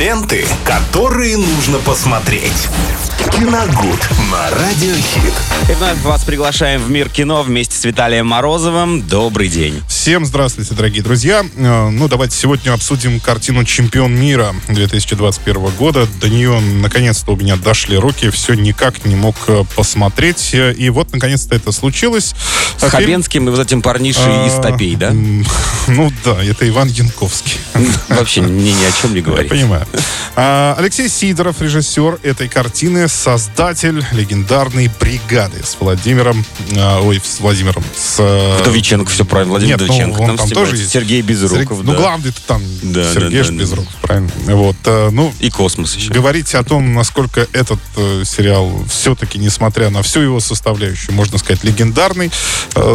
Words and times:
Ленты, 0.00 0.44
которые 0.64 1.36
нужно 1.38 1.78
посмотреть. 1.78 2.68
Киногуд 3.32 4.08
на 4.30 4.50
Радиохит. 4.50 5.32
И 5.70 5.72
вновь 5.72 5.98
вас 6.02 6.22
приглашаем 6.24 6.82
в 6.82 6.90
мир 6.90 7.08
кино 7.08 7.42
вместе 7.42 7.76
с 7.76 7.84
Виталием 7.84 8.26
Морозовым. 8.26 9.02
Добрый 9.06 9.48
день. 9.48 9.82
Всем 9.88 10.24
здравствуйте, 10.26 10.74
дорогие 10.74 11.02
друзья. 11.02 11.44
Э, 11.56 11.88
Ну, 11.88 12.08
давайте 12.08 12.36
сегодня 12.36 12.72
обсудим 12.74 13.20
картину 13.20 13.64
«Чемпион 13.64 14.14
мира» 14.14 14.54
2021 14.68 15.70
года. 15.76 16.06
До 16.20 16.28
нее, 16.28 16.60
наконец-то, 16.60 17.32
у 17.32 17.36
меня 17.36 17.56
дошли 17.56 17.96
руки. 17.96 18.28
Все 18.30 18.54
никак 18.54 19.04
не 19.06 19.16
мог 19.16 19.34
э, 19.48 19.64
посмотреть. 19.74 20.50
Э, 20.52 20.72
И 20.74 20.90
вот, 20.90 21.12
наконец-то, 21.12 21.54
это 21.56 21.72
случилось. 21.72 22.34
С 22.76 22.80
Фильм- 22.80 22.90
Хабенским 22.90 23.48
и 23.48 23.50
вот 23.50 23.60
этим 23.60 23.80
парнишей 23.82 24.46
из 24.46 24.52
А, 24.58 24.62
Топей, 24.62 24.94
да? 24.94 25.12
Ну 25.88 26.12
да, 26.24 26.42
это 26.44 26.68
Иван 26.68 26.88
Янковский. 26.88 27.58
Вообще 28.08 28.40
ни, 28.40 28.70
ни 28.70 28.84
о 28.84 28.92
чем 29.00 29.10
не 29.12 29.18
Я 29.20 29.24
говорит. 29.24 29.50
понимаю. 29.50 29.86
А, 30.36 30.74
Алексей 30.78 31.08
Сидоров, 31.08 31.60
режиссер 31.60 32.18
этой 32.22 32.48
картины, 32.48 33.08
создатель 33.08 34.04
легендарной 34.12 34.90
бригады 35.00 35.62
с 35.64 35.76
Владимиром, 35.80 36.44
а, 36.76 37.00
ой, 37.00 37.20
с 37.24 37.40
Владимиром, 37.40 37.82
с... 37.96 38.16
э, 38.18 38.58
Вдовиченко, 38.60 39.10
все 39.10 39.24
правильно, 39.24 39.52
Владимир 39.52 39.78
Нет, 39.78 39.88
ну, 39.88 39.94
Вдовиченко. 39.94 40.20
он 40.20 40.26
Там 40.28 40.36
там 40.38 40.50
тоже 40.50 40.76
есть. 40.76 40.90
Сергей 40.92 41.22
Безруков, 41.22 41.82
Ну, 41.82 41.92
да. 41.92 41.98
главный-то 41.98 42.40
там 42.46 42.62
Да, 42.82 43.12
Сергей 43.12 43.42
да, 43.42 43.48
да, 43.48 43.54
Безруков, 43.54 43.94
правильно. 44.02 44.30
Вот, 44.46 44.76
э, 44.84 45.10
ну, 45.10 45.32
И 45.40 45.50
космос 45.50 45.94
еще. 45.96 46.12
говорить 46.12 46.54
о 46.54 46.62
том, 46.64 46.94
насколько 46.94 47.46
этот 47.52 47.78
э, 47.96 48.22
сериал 48.24 48.84
все-таки, 48.88 49.38
несмотря 49.38 49.90
на 49.90 50.02
всю 50.02 50.20
его 50.20 50.40
составляющую, 50.40 51.14
можно 51.14 51.38
сказать, 51.38 51.64
легендарный, 51.64 52.30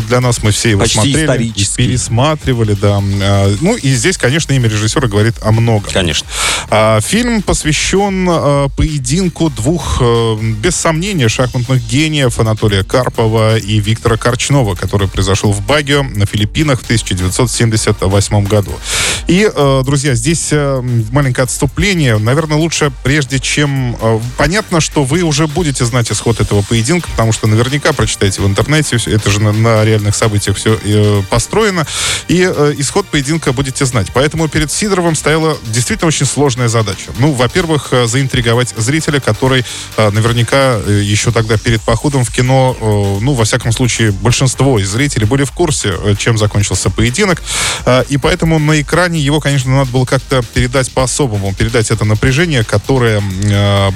для 0.08 0.22
нас 0.22 0.44
мы 0.44 0.52
все 0.52 0.70
его 0.72 0.82
Почти 0.82 0.96
смотрели, 1.00 1.22
исторический. 1.24 1.88
пересматривали, 1.88 2.74
да. 2.74 3.00
Ну, 3.62 3.76
и 3.76 3.94
здесь, 3.94 4.18
конечно, 4.18 4.54
имя 4.54 4.70
режиссера 4.72 5.08
говорит 5.08 5.36
о 5.42 5.52
многом. 5.52 5.92
Конечно. 5.92 6.28
А, 6.70 7.00
Фильм 7.02 7.42
посвящен 7.42 8.28
э, 8.30 8.70
поединку 8.78 9.50
двух, 9.50 9.98
э, 10.02 10.38
без 10.42 10.76
сомнения, 10.76 11.28
шахматных 11.28 11.86
гениев 11.86 12.40
Анатолия 12.40 12.84
Карпова 12.84 13.58
и 13.58 13.80
Виктора 13.80 14.18
Корчнова, 14.18 14.76
который 14.76 15.08
произошел 15.08 15.52
в 15.52 15.62
Багио 15.66 16.04
на 16.04 16.26
Филиппинах 16.26 16.80
в 16.80 16.84
1978 16.84 18.46
году. 18.46 18.72
И, 19.28 19.50
э, 19.54 19.82
друзья, 19.86 20.16
здесь 20.16 20.50
э, 20.52 20.82
маленькое 21.12 21.44
отступление. 21.44 22.18
Наверное, 22.18 22.58
лучше, 22.58 22.92
прежде 23.04 23.40
чем... 23.40 23.98
Понятно, 24.38 24.82
что 24.82 25.04
вы 25.04 25.22
уже 25.22 25.48
будете 25.48 25.86
знать 25.86 26.12
исход 26.12 26.40
этого 26.40 26.62
поединка, 26.62 27.10
потому 27.10 27.32
что 27.32 27.48
наверняка 27.48 27.94
прочитаете 27.94 28.42
в 28.42 28.48
интернете, 28.48 28.98
это 29.06 29.30
же 29.30 29.42
на, 29.42 29.52
на 29.52 29.84
реальных 29.84 30.16
событиях 30.16 30.58
все 30.58 31.24
построено, 31.30 31.86
и 32.28 32.42
исход 32.78 33.06
поединка 33.08 33.54
будете 33.54 33.86
знать. 33.86 34.08
Поэтому 34.14 34.48
перед 34.48 34.61
Сидоровым 34.70 35.16
стояла 35.16 35.58
действительно 35.68 36.08
очень 36.10 36.26
сложная 36.26 36.68
задача. 36.68 37.12
Ну, 37.20 37.32
во-первых, 37.32 37.90
э, 37.92 38.06
заинтриговать 38.06 38.74
зрителя, 38.78 39.20
который 39.20 39.66
э, 39.98 40.10
наверняка 40.12 40.80
э, 40.86 41.02
еще 41.04 41.32
тогда 41.32 41.58
перед 41.58 41.82
походом 41.82 42.24
в 42.24 42.32
кино, 42.32 42.76
ну, 43.22 43.34
во 43.34 43.46
всяком 43.46 43.72
случае, 43.72 44.12
большинство 44.12 44.78
из 44.80 44.90
зрителей 44.90 45.26
были 45.26 45.44
в 45.44 45.52
курсе, 45.52 45.94
чем 46.18 46.38
закончился 46.38 46.90
поединок. 46.90 47.42
И 48.10 48.18
поэтому 48.18 48.60
на 48.60 48.82
экране 48.82 49.20
его, 49.20 49.40
конечно, 49.40 49.72
надо 49.72 49.92
было 49.92 50.06
как-то 50.06 50.42
передать 50.54 50.92
по-особому, 50.92 51.54
передать 51.54 51.92
это 51.92 52.06
напряжение, 52.06 52.64
которое 52.64 53.22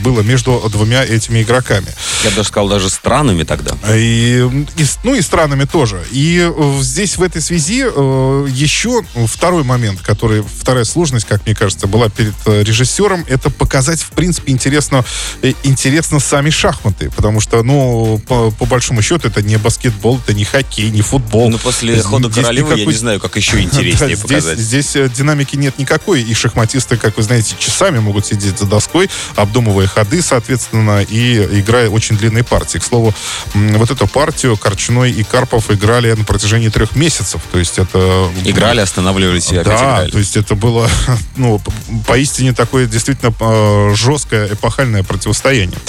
было 0.03 0.21
между 0.21 0.63
двумя 0.71 1.03
этими 1.03 1.41
игроками. 1.41 1.87
Я 2.23 2.29
бы 2.29 2.37
даже 2.37 2.49
сказал, 2.49 2.69
даже 2.69 2.89
странами 2.89 3.43
тогда. 3.43 3.75
И, 3.93 4.47
и 4.77 4.85
ну 5.03 5.15
и 5.15 5.21
странами 5.21 5.65
тоже. 5.65 6.03
И 6.11 6.49
здесь 6.81 7.17
в 7.17 7.23
этой 7.23 7.41
связи 7.41 7.79
еще 7.79 9.03
второй 9.27 9.63
момент, 9.63 10.01
который, 10.01 10.43
вторая 10.59 10.83
сложность, 10.85 11.25
как 11.25 11.45
мне 11.45 11.55
кажется, 11.55 11.87
была 11.87 12.09
перед 12.09 12.33
э, 12.45 12.63
режиссером, 12.63 13.25
это 13.27 13.49
показать, 13.49 14.01
в 14.01 14.11
принципе, 14.11 14.51
интересно, 14.51 15.03
э, 15.41 15.53
интересно 15.63 16.19
сами 16.19 16.49
шахматы. 16.49 17.09
Потому 17.11 17.39
что, 17.41 17.63
ну, 17.63 18.19
по, 18.27 18.51
по 18.51 18.65
большому 18.65 19.01
счету, 19.01 19.27
это 19.27 19.41
не 19.41 19.57
баскетбол, 19.57 20.19
это 20.19 20.33
не 20.33 20.43
хоккей, 20.45 20.89
не 20.91 21.01
футбол. 21.01 21.49
Ну, 21.49 21.57
после 21.57 21.93
Здесь 21.93 22.05
хода 22.05 22.29
королевы 22.29 22.69
я 22.69 22.75
никакой- 22.75 22.93
не 22.93 22.99
знаю, 22.99 23.19
как 23.19 23.35
еще 23.35 23.61
интереснее 23.61 24.15
да, 24.15 24.21
показать. 24.21 24.59
Здесь, 24.59 24.85
здесь 24.89 24.95
э, 24.95 25.09
динамики 25.15 25.55
нет 25.55 25.77
никакой. 25.79 26.21
И 26.21 26.33
шахматисты, 26.33 26.97
как 26.97 27.17
вы 27.17 27.23
знаете, 27.23 27.55
часами 27.57 27.99
могут 27.99 28.25
сидеть 28.25 28.59
за 28.59 28.65
доской, 28.65 29.09
обдумывая 29.35 29.87
ходы, 29.87 30.21
соответственно, 30.21 31.01
и 31.01 31.37
играя 31.59 31.89
очень 31.89 32.17
длинные 32.17 32.43
партии. 32.43 32.77
К 32.77 32.83
слову, 32.83 33.13
вот 33.53 33.89
эту 33.91 34.07
партию 34.07 34.57
Корчной 34.57 35.11
и 35.11 35.23
Карпов 35.23 35.71
играли 35.71 36.11
на 36.11 36.23
протяжении 36.23 36.69
трех 36.69 36.95
месяцев. 36.95 37.41
То 37.51 37.57
есть 37.59 37.79
это... 37.79 38.29
Играли, 38.43 38.81
останавливались 38.81 39.51
и 39.51 39.57
опять 39.57 39.65
Да, 39.79 39.85
играли. 39.95 40.11
то 40.11 40.17
есть 40.19 40.37
это 40.37 40.44
было, 40.53 40.87
ну, 41.35 41.59
поистине 42.05 42.53
такое 42.53 42.85
действительно 42.85 43.33
э, 43.39 43.95
жесткое, 43.95 44.53
эпохальное 44.53 45.01
противостояние. 45.01 45.79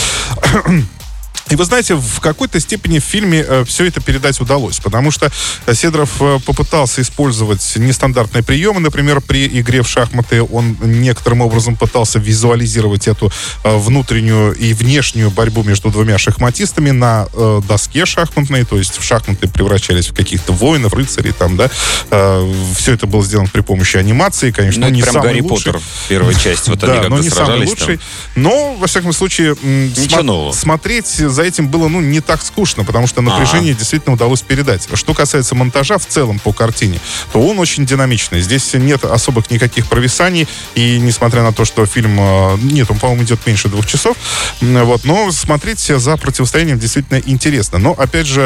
И 1.51 1.55
вы 1.55 1.65
знаете, 1.65 1.95
в 1.95 2.21
какой-то 2.21 2.59
степени 2.59 2.99
в 2.99 3.05
фильме 3.05 3.65
все 3.67 3.85
это 3.87 4.01
передать 4.01 4.41
удалось, 4.41 4.81
потому 4.81 5.13
что 5.13 5.31
э, 5.67 5.75
Седров 5.75 6.21
э, 6.21 6.39
попытался 6.45 7.03
использовать 7.03 7.75
нестандартные 7.77 8.43
приемы, 8.43 8.81
например, 8.81 9.21
при 9.21 9.47
игре 9.47 9.83
в 9.83 9.89
шахматы 9.89 10.43
он 10.43 10.77
некоторым 10.83 11.43
образом 11.43 11.77
пытался 11.77 12.19
визуализировать 12.19 13.07
эту 13.07 13.31
э, 13.63 13.77
внутреннюю 13.77 14.55
и 14.55 14.73
внешнюю 14.75 15.31
борьбу 15.31 15.63
между 15.63 15.91
двумя 15.91 16.19
шахматистами 16.19 16.91
на 16.91 17.29
э, 17.33 17.61
доске 17.69 18.07
шахматной, 18.07 18.65
то 18.65 18.77
есть 18.77 18.99
в 18.99 19.05
шахматы 19.05 19.47
превращались 19.47 20.09
в 20.09 20.15
каких-то 20.15 20.53
воинов, 20.53 20.95
рыцарей, 20.95 21.33
там, 21.33 21.57
да. 21.57 21.71
все 22.75 22.93
это 22.93 23.07
было 23.07 23.23
сделано 23.23 23.49
при 23.53 23.61
помощи 23.61 23.97
анимации, 23.97 24.51
конечно, 24.51 24.87
Ну, 24.87 24.93
не 24.93 25.03
прям 25.03 25.15
самый 25.15 25.27
Гарри 25.29 25.41
лучший. 25.43 25.73
Поттер, 25.73 25.81
первая 26.09 26.35
часть. 26.35 26.69
Вот 26.69 26.83
они 26.83 26.93
Да, 26.95 27.03
но 27.09 27.17
как-то 27.17 27.23
не 27.23 27.31
самый 27.31 27.67
лучший. 27.67 27.97
там. 27.99 28.07
Но, 28.35 28.75
во 28.75 28.87
всяком 28.87 29.13
случае, 29.13 29.57
м, 29.63 29.89
Ничего 29.89 30.23
нового. 30.23 30.53
смотреть 30.53 31.07
за 31.37 31.43
этим 31.43 31.69
было, 31.69 31.89
ну, 31.89 32.01
не 32.01 32.21
так 32.21 32.43
скучно, 32.43 32.83
потому 32.85 33.07
что 33.07 33.21
напряжение 33.21 33.75
действительно 33.75 34.15
удалось 34.15 34.43
передать. 34.43 34.89
Что 34.93 35.15
касается 35.15 35.55
монтажа 35.55 35.99
в 35.99 36.07
целом 36.07 36.39
по 36.39 36.53
картине, 36.53 36.99
то 37.33 37.41
он 37.41 37.59
очень 37.59 37.85
динамичный. 37.85 38.41
Здесь 38.41 38.73
нет 38.75 39.05
особых 39.05 39.51
никаких 39.51 39.87
провисаний, 39.87 40.49
и 40.75 40.99
несмотря 40.99 41.43
на 41.43 41.53
то, 41.53 41.65
что 41.65 41.85
фильм, 41.87 42.17
э, 42.19 42.57
нет, 42.63 42.91
он, 42.91 42.99
по-моему, 42.99 43.23
идет 43.25 43.47
меньше 43.47 43.69
двух 43.69 43.87
часов, 43.87 44.17
вот, 44.61 45.05
но 45.05 45.31
смотреть 45.31 45.81
за 45.81 46.17
противостоянием 46.17 46.79
действительно 46.79 47.21
интересно. 47.25 47.79
Но, 47.79 47.93
опять 47.93 48.27
же, 48.27 48.43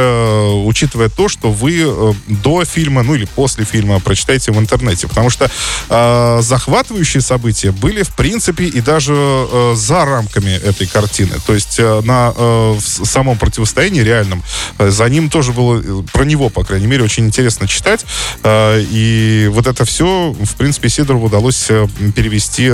учитывая 0.64 1.08
то, 1.08 1.28
что 1.28 1.52
вы 1.52 1.84
э, 1.86 2.12
до 2.26 2.64
фильма, 2.64 3.02
ну, 3.02 3.14
или 3.14 3.24
после 3.24 3.64
фильма 3.64 4.00
прочитаете 4.00 4.50
в 4.50 4.58
интернете, 4.58 5.06
потому 5.06 5.30
что 5.30 5.48
э, 5.88 6.38
захватывающие 6.42 7.20
события 7.20 7.70
были, 7.70 8.02
в 8.02 8.14
принципе, 8.16 8.64
и 8.64 8.80
даже 8.80 9.14
э, 9.14 9.74
за 9.76 10.04
рамками 10.04 10.50
этой 10.50 10.88
картины. 10.88 11.36
То 11.46 11.54
есть 11.54 11.78
э, 11.78 12.00
на 12.04 12.34
э, 12.36 12.78
в 12.80 13.04
самом 13.06 13.38
противостоянии 13.38 14.00
реальном 14.00 14.42
э, 14.78 14.90
за 14.90 15.08
ним 15.08 15.30
тоже 15.30 15.52
было, 15.52 15.80
э, 15.80 16.02
про 16.12 16.24
него, 16.24 16.48
по 16.48 16.64
крайней 16.64 16.86
мере, 16.86 17.04
очень 17.04 17.26
интересно 17.26 17.68
читать. 17.68 18.04
Э, 18.42 18.80
и 18.80 19.48
вот 19.52 19.66
это 19.66 19.84
все, 19.84 20.32
в 20.32 20.54
принципе, 20.56 20.88
Сидорову 20.88 21.26
удалось 21.26 21.66
перевести, 22.14 22.70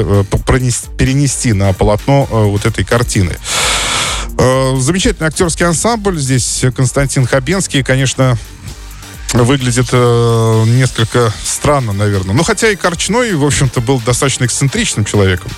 перенести 0.96 1.52
на 1.52 1.72
полотно 1.72 2.26
вот 2.30 2.64
этой 2.66 2.84
картины. 2.84 3.36
Замечательный 4.78 5.28
актерский 5.28 5.66
ансамбль. 5.66 6.18
Здесь 6.18 6.64
Константин 6.74 7.26
Хабенский, 7.26 7.82
конечно, 7.82 8.38
выглядит 9.32 9.88
э, 9.92 10.64
несколько 10.66 11.32
странно, 11.44 11.92
наверное. 11.92 12.34
Ну, 12.34 12.42
хотя 12.42 12.68
и 12.68 12.76
Корчной, 12.76 13.34
в 13.34 13.44
общем-то, 13.44 13.80
был 13.80 14.00
достаточно 14.00 14.44
эксцентричным 14.44 15.04
человеком. 15.04 15.50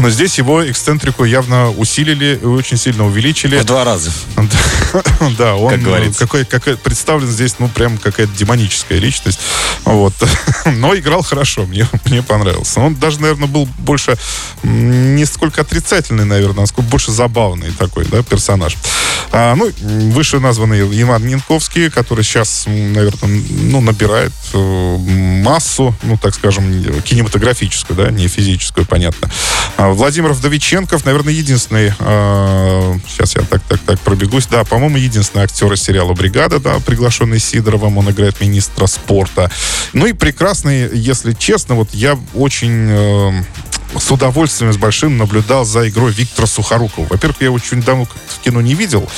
Но 0.00 0.10
здесь 0.10 0.38
его 0.38 0.68
эксцентрику 0.68 1.24
явно 1.24 1.70
усилили 1.70 2.38
и 2.42 2.46
очень 2.46 2.76
сильно 2.76 3.06
увеличили. 3.06 3.58
В 3.58 3.64
два 3.64 3.84
раза. 3.84 4.10
Да, 5.38 5.54
он 5.54 5.70
Как 5.70 5.82
говорится. 5.82 6.20
какой, 6.20 6.44
какой, 6.44 6.76
представлен 6.76 7.28
здесь, 7.28 7.56
ну, 7.58 7.68
прям 7.68 7.98
какая-то 7.98 8.32
демоническая 8.36 8.98
личность. 8.98 9.38
Вот. 9.84 10.14
Но 10.64 10.96
играл 10.96 11.22
хорошо, 11.22 11.66
мне, 11.66 11.86
мне 12.06 12.22
понравился. 12.22 12.80
Он 12.80 12.94
даже, 12.96 13.20
наверное, 13.20 13.46
был 13.46 13.68
больше 13.78 14.16
не 14.62 15.24
сколько 15.26 15.60
отрицательный, 15.60 16.24
наверное, 16.24 16.64
а 16.64 16.66
сколько 16.66 16.88
больше 16.90 17.12
забавный 17.12 17.70
такой, 17.72 18.04
да, 18.06 18.22
персонаж. 18.22 18.76
А, 19.32 19.54
ну, 19.54 19.70
выше 20.12 20.40
названный 20.40 20.80
Иван 21.02 21.26
Янковский, 21.26 21.90
который 21.90 22.24
сейчас, 22.24 22.64
наверное, 22.66 23.42
ну, 23.50 23.80
набирает 23.80 24.32
э, 24.52 24.96
массу, 24.98 25.94
ну, 26.02 26.16
так 26.16 26.34
скажем, 26.34 26.84
кинематографическую, 27.02 27.96
да, 27.96 28.10
не 28.10 28.28
физическую, 28.28 28.86
понятно. 28.86 29.30
А, 29.76 29.90
Владимир 29.90 30.32
Вдовиченков, 30.32 31.04
наверное, 31.04 31.32
единственный, 31.32 31.92
э, 31.98 32.94
сейчас 33.08 33.36
я 33.36 33.42
так, 33.42 33.62
так, 33.62 33.80
так 33.80 34.00
пробегусь, 34.00 34.46
да, 34.46 34.64
по-моему, 34.64 34.96
единственный 34.96 35.44
актер 35.44 35.72
из 35.72 35.82
сериала 35.82 36.12
«Бригада», 36.12 36.58
да, 36.58 36.78
приглашенный 36.80 37.38
Сидоровым, 37.38 37.98
он 37.98 38.10
играет 38.10 38.40
министра 38.40 38.86
спорта. 38.86 39.50
Ну 39.92 40.06
и 40.06 40.12
прекрасный, 40.12 40.96
если 40.96 41.32
честно, 41.32 41.74
вот 41.74 41.90
я 41.92 42.18
очень... 42.34 43.44
э, 43.94 43.98
с 43.98 44.10
удовольствием, 44.10 44.72
с 44.72 44.76
большим 44.76 45.18
наблюдал 45.18 45.64
за 45.64 45.88
игрой 45.88 46.12
Виктора 46.12 46.46
Сухорукова. 46.46 47.06
Во-первых, 47.08 47.40
я 47.40 47.46
его 47.46 47.56
очень 47.56 47.82
давно 47.82 48.06
в 48.06 48.40
кино 48.40 48.60
не 48.60 48.74
видел. 48.74 49.08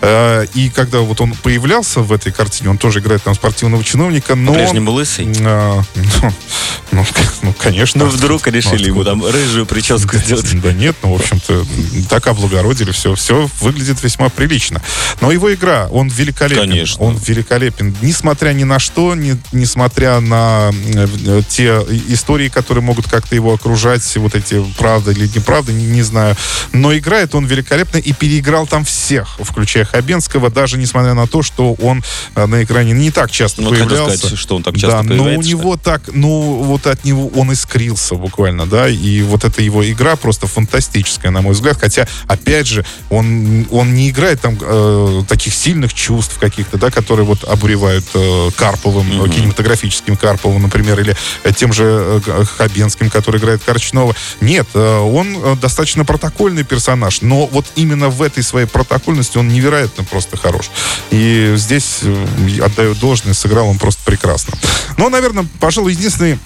Э, 0.00 0.46
и 0.54 0.70
когда 0.70 1.00
вот 1.00 1.20
он 1.20 1.34
появлялся 1.34 2.00
в 2.00 2.12
этой 2.12 2.32
картине, 2.32 2.70
он 2.70 2.78
тоже 2.78 3.00
играет 3.00 3.22
там 3.22 3.34
спортивного 3.34 3.82
чиновника, 3.84 4.34
но... 4.34 4.52
По-прежнему 4.52 4.90
лысый? 4.92 5.26
Э, 5.40 5.82
ну, 5.94 6.32
ну, 6.92 7.04
ну, 7.42 7.54
конечно. 7.58 8.04
Ну, 8.04 8.10
вдруг 8.10 8.46
решили 8.46 8.88
ему 8.88 9.04
там 9.04 9.24
рыжую 9.24 9.66
прическу 9.66 10.16
сделать. 10.16 10.60
Да 10.60 10.72
нет, 10.72 10.96
ну, 11.02 11.14
в 11.14 11.20
общем-то, 11.20 11.64
так 12.08 12.26
облагородили, 12.26 12.90
все, 12.90 13.14
все 13.14 13.48
выглядит 13.60 14.02
весьма 14.02 14.28
прилично. 14.28 14.82
Но 15.20 15.30
его 15.30 15.52
игра, 15.52 15.88
он 15.90 16.08
великолепен. 16.08 16.62
Конечно. 16.62 17.04
Он 17.04 17.16
великолепен. 17.16 17.96
Несмотря 18.02 18.52
ни 18.52 18.64
на 18.64 18.78
что, 18.78 19.14
не, 19.14 19.36
несмотря 19.52 20.20
на 20.20 20.70
э, 20.94 21.42
те 21.48 21.84
истории, 22.08 22.48
которые 22.48 22.82
могут 22.82 23.08
как-то 23.08 23.34
его 23.34 23.54
окружать, 23.54 24.02
вот 24.20 24.34
эти 24.34 24.62
правда 24.78 25.10
или 25.10 25.26
неправда, 25.26 25.72
не, 25.72 25.86
не 25.86 26.02
знаю. 26.02 26.36
Но 26.72 26.96
играет 26.96 27.34
он 27.34 27.46
великолепно 27.46 27.98
и 27.98 28.12
переиграл 28.12 28.66
там 28.66 28.84
всех, 29.10 29.40
включая 29.40 29.84
Хабенского, 29.84 30.50
даже 30.50 30.78
несмотря 30.78 31.14
на 31.14 31.26
то, 31.26 31.42
что 31.42 31.74
он 31.74 32.04
э, 32.36 32.46
на 32.46 32.62
экране 32.62 32.92
не 32.92 33.10
так 33.10 33.28
часто 33.28 33.60
ну, 33.60 33.70
появлялся. 33.70 34.18
Сказать, 34.18 34.38
что 34.38 34.54
он 34.54 34.62
так 34.62 34.76
часто 34.76 35.02
да, 35.02 35.14
но 35.14 35.24
у 35.24 35.42
него 35.42 35.76
так, 35.76 36.02
ну, 36.12 36.62
вот 36.62 36.86
от 36.86 37.04
него 37.04 37.26
он 37.34 37.52
искрился 37.52 38.14
буквально, 38.14 38.66
да, 38.66 38.88
и 38.88 39.22
вот 39.22 39.42
эта 39.42 39.62
его 39.62 39.88
игра 39.90 40.14
просто 40.14 40.46
фантастическая, 40.46 41.32
на 41.32 41.42
мой 41.42 41.54
взгляд, 41.54 41.76
хотя, 41.80 42.06
опять 42.28 42.68
же, 42.68 42.84
он, 43.08 43.66
он 43.72 43.94
не 43.94 44.10
играет 44.10 44.40
там 44.42 44.56
э, 44.60 45.22
таких 45.26 45.54
сильных 45.54 45.92
чувств 45.92 46.38
каких-то, 46.38 46.78
да, 46.78 46.92
которые 46.92 47.26
вот 47.26 47.42
обуревают 47.42 48.04
э, 48.14 48.50
Карповым, 48.56 49.10
mm-hmm. 49.10 49.28
кинематографическим 49.28 50.16
Карповым, 50.16 50.62
например, 50.62 51.00
или 51.00 51.16
э, 51.42 51.52
тем 51.52 51.72
же 51.72 52.20
э, 52.24 52.44
Хабенским, 52.58 53.10
который 53.10 53.40
играет 53.40 53.60
Корчнова. 53.64 54.14
Нет, 54.40 54.68
э, 54.74 54.98
он 54.98 55.58
достаточно 55.60 56.04
протокольный 56.04 56.62
персонаж, 56.62 57.22
но 57.22 57.46
вот 57.48 57.66
именно 57.74 58.08
в 58.08 58.22
этой 58.22 58.44
своей 58.44 58.68
протокольности 59.00 59.38
он 59.38 59.48
невероятно 59.48 60.04
просто 60.04 60.36
хорош. 60.36 60.70
И 61.10 61.54
здесь 61.56 62.00
э, 62.02 62.62
отдаю 62.62 62.94
должное, 62.94 63.34
сыграл 63.34 63.68
он 63.68 63.78
просто 63.78 64.02
прекрасно. 64.04 64.54
Но, 64.96 65.08
наверное, 65.08 65.46
пожалуй, 65.58 65.92
единственный 65.92 66.38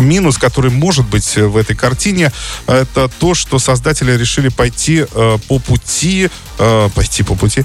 минус, 0.00 0.38
который 0.38 0.70
может 0.70 1.06
быть 1.06 1.36
в 1.36 1.56
этой 1.56 1.76
картине, 1.76 2.32
это 2.66 3.08
то, 3.18 3.34
что 3.34 3.58
создатели 3.58 4.12
решили 4.12 4.48
пойти 4.48 5.06
э, 5.10 5.38
по 5.48 5.58
пути, 5.58 6.28
э, 6.58 6.88
пойти 6.94 7.22
по 7.22 7.34
пути, 7.34 7.64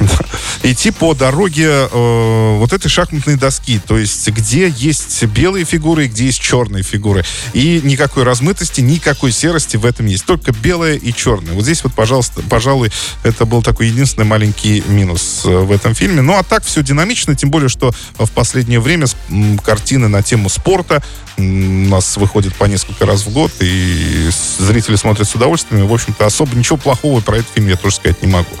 идти 0.62 0.90
по 0.90 1.14
дороге 1.14 1.88
э, 1.90 2.56
вот 2.58 2.72
этой 2.72 2.88
шахматной 2.88 3.36
доски, 3.36 3.80
то 3.86 3.98
есть 3.98 4.28
где 4.28 4.68
есть 4.68 5.24
белые 5.24 5.64
фигуры 5.64 6.06
и 6.06 6.08
где 6.08 6.26
есть 6.26 6.40
черные 6.40 6.82
фигуры. 6.82 7.24
И 7.52 7.80
никакой 7.82 8.24
размытости, 8.24 8.80
никакой 8.80 9.32
серости 9.32 9.76
в 9.76 9.84
этом 9.84 10.06
есть, 10.06 10.24
только 10.24 10.52
белое 10.52 10.94
и 10.94 11.12
черное. 11.12 11.54
Вот 11.54 11.64
здесь 11.64 11.82
вот, 11.84 11.94
пожалуйста, 11.94 12.42
пожалуй, 12.48 12.90
это 13.22 13.44
был 13.44 13.62
такой 13.62 13.88
единственный 13.88 14.24
маленький 14.24 14.82
минус 14.88 15.42
э, 15.44 15.48
в 15.48 15.70
этом 15.72 15.94
фильме. 15.94 16.22
Ну, 16.22 16.36
а 16.36 16.42
так 16.42 16.64
все 16.64 16.82
динамично, 16.82 17.34
тем 17.34 17.50
более, 17.50 17.68
что 17.68 17.92
в 18.18 18.30
последнее 18.30 18.80
время 18.80 19.06
картины 19.64 20.08
на 20.08 20.22
тему 20.22 20.48
спорта 20.48 21.02
у 21.36 21.42
нас 21.42 22.16
выходит 22.16 22.54
по 22.54 22.64
несколько 22.64 23.06
раз 23.06 23.22
в 23.22 23.32
год, 23.32 23.50
и 23.60 24.30
зрители 24.58 24.96
смотрят 24.96 25.28
с 25.28 25.34
удовольствием. 25.34 25.86
В 25.86 25.92
общем-то, 25.92 26.26
особо 26.26 26.56
ничего 26.56 26.76
плохого 26.76 27.20
про 27.20 27.36
этот 27.38 27.50
фильм 27.54 27.68
я 27.68 27.76
тоже 27.76 27.96
сказать 27.96 28.22
не 28.22 28.28
могу. 28.28 28.54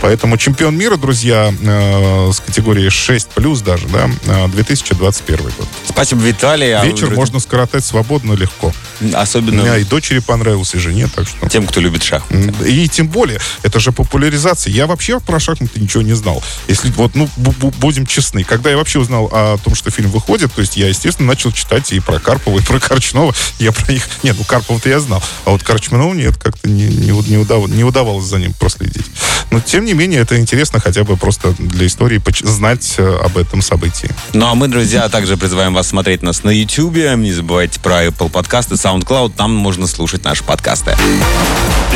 Поэтому 0.00 0.36
чемпион 0.36 0.76
мира, 0.76 0.96
друзья, 0.96 1.52
э, 1.60 2.30
с 2.32 2.40
категории 2.40 2.88
6 2.88 3.28
плюс 3.30 3.60
даже, 3.62 3.86
да, 3.88 4.08
2021 4.48 5.38
э, 5.38 5.42
год. 5.42 5.68
Спасибо, 5.86 6.20
Виталий. 6.22 6.74
А 6.74 6.84
Вечер 6.84 7.10
а 7.12 7.14
можно 7.14 7.40
скоротать 7.40 7.84
свободно, 7.84 8.34
легко. 8.34 8.72
Особенно... 9.14 9.60
Меня 9.60 9.76
и 9.78 9.84
дочери 9.84 10.18
понравилось, 10.18 10.74
и 10.74 10.78
жене, 10.78 11.08
так 11.14 11.28
что... 11.28 11.48
Тем, 11.48 11.66
кто 11.66 11.80
любит 11.80 12.02
шахматы. 12.02 12.52
И 12.70 12.88
тем 12.88 13.08
более, 13.08 13.40
это 13.62 13.80
же 13.80 13.92
популяризация. 13.92 14.72
Я 14.72 14.86
вообще 14.86 15.20
про 15.20 15.38
шахматы 15.38 15.80
ничего 15.80 16.02
не 16.02 16.14
знал. 16.14 16.42
Если 16.66 16.90
вот, 16.90 17.14
ну, 17.14 17.28
будем 17.36 18.06
честны. 18.06 18.44
Когда 18.44 18.70
я 18.70 18.76
вообще 18.76 18.98
узнал 18.98 19.28
о 19.32 19.58
том, 19.58 19.74
что 19.74 19.90
фильм 19.90 20.10
выходит, 20.10 20.52
то 20.52 20.60
есть 20.60 20.76
я, 20.76 20.88
естественно, 20.88 21.28
начал 21.28 21.52
читать 21.52 21.92
и 21.92 22.00
про 22.00 22.18
Карпова, 22.18 22.58
и 22.58 22.62
про 22.62 22.80
Корчнова. 22.80 23.34
Я 23.58 23.72
про 23.72 23.92
них... 23.92 24.08
Нет, 24.22 24.36
ну, 24.38 24.44
Карпова-то 24.44 24.88
я 24.88 25.00
знал. 25.00 25.22
А 25.44 25.50
вот 25.50 25.62
Корчманову 25.62 26.14
нет, 26.14 26.36
как-то 26.36 26.68
не, 26.68 26.86
не, 26.86 27.10
не, 27.10 27.36
удав... 27.36 27.68
не 27.68 27.84
удавалось 27.84 28.24
за 28.24 28.38
ним 28.38 28.52
проследить. 28.54 29.06
Но, 29.50 29.60
тем 29.60 29.84
не 29.84 29.94
менее, 29.94 30.20
это 30.20 30.38
интересно 30.38 30.80
хотя 30.80 31.04
бы 31.04 31.16
просто 31.16 31.54
для 31.58 31.86
истории 31.86 32.20
знать 32.42 32.94
э, 32.98 33.18
об 33.24 33.38
этом 33.38 33.62
событии. 33.62 34.10
Ну, 34.34 34.46
а 34.46 34.54
мы, 34.54 34.68
друзья, 34.68 35.08
также 35.08 35.36
призываем 35.36 35.72
вас 35.74 35.88
смотреть 35.88 36.22
нас 36.22 36.44
на 36.44 36.50
YouTube. 36.50 36.96
Не 37.16 37.32
забывайте 37.32 37.80
про 37.80 38.06
Apple 38.06 38.28
подкасты, 38.30 38.76
SoundCloud. 38.88 39.34
Там 39.36 39.54
можно 39.54 39.86
слушать 39.86 40.24
наши 40.24 40.42
подкасты. 40.42 40.96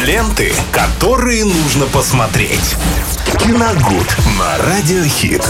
Ленты, 0.04 0.52
которые 0.72 1.44
нужно 1.44 1.86
посмотреть. 1.86 2.76
Киногуд 3.38 4.16
на 4.38 4.58
Радиохит. 4.58 5.42